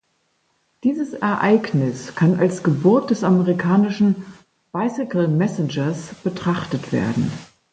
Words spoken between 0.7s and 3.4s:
Dieses Ereignis kann als Geburt des